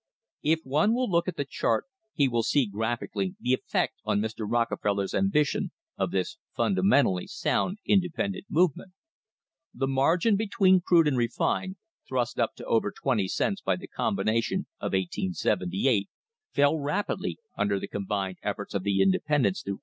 * 0.27 0.29
If 0.41 0.61
one 0.63 0.95
will 0.95 1.07
look 1.07 1.27
at 1.27 1.35
the 1.37 1.45
chart 1.45 1.85
he 2.15 2.27
will 2.27 2.41
see 2.41 2.65
graphically 2.65 3.35
the 3.39 3.53
effect 3.53 3.99
on 4.03 4.19
Mr. 4.19 4.47
Rockefeller's 4.49 5.13
ambition 5.13 5.69
of 5.95 6.09
this 6.09 6.37
fundamentally 6.55 7.27
sound 7.27 7.77
independent 7.85 8.45
movement. 8.49 8.93
The 9.75 9.85
margin 9.85 10.37
between 10.37 10.81
crude 10.81 11.07
and 11.07 11.17
refined, 11.19 11.75
thrust 12.09 12.39
up 12.39 12.55
to 12.55 12.65
over 12.65 12.89
twenty 12.91 13.27
cents 13.27 13.61
by 13.61 13.75
the 13.75 13.87
combina 13.87 14.41
tion 14.43 14.65
of 14.79 14.93
1878, 14.93 16.09
fell 16.51 16.79
rapidly 16.79 17.37
under 17.55 17.79
the 17.79 17.87
combined 17.87 18.37
efforts 18.41 18.73
of 18.73 18.81
the 18.81 18.93
* 18.97 18.97
See 18.97 19.11
Chapter 19.21 19.63
VII. 19.67 19.75